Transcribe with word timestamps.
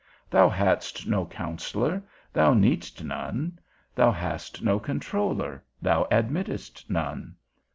Thou 0.31 0.49
hadst 0.49 1.05
no 1.07 1.27
counsellor, 1.27 2.01
thou 2.33 2.55
needst 2.55 3.03
none; 3.03 3.59
thou 3.93 4.09
hast 4.11 4.63
no 4.63 4.79
controller, 4.79 5.63
thou 5.79 6.05
admittedst 6.09 6.89
none. 6.89 7.35